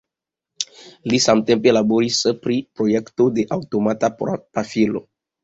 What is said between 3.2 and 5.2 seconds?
de aŭtomata pafilo.